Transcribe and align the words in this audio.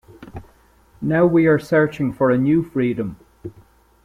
Now 0.99 1.27
we 1.27 1.45
are 1.45 1.59
searching 1.59 2.11
for 2.11 2.31
a 2.31 2.37
new 2.39 2.63
freedom. 2.63 3.17